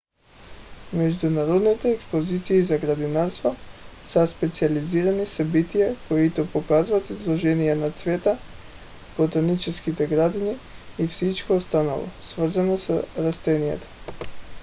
[0.93, 3.55] международните експозиции за градинарство
[4.05, 8.37] са специализирани събития които показват изложения на цветя
[9.17, 10.57] ботанически градини
[10.99, 13.87] и всичко останало свързано с растенията